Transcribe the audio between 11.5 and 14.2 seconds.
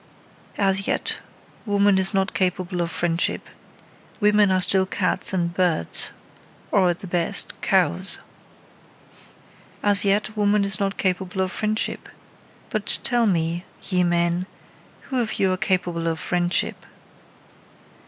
friendship. But tell me, ye